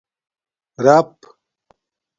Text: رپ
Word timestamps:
رپ 0.83 1.19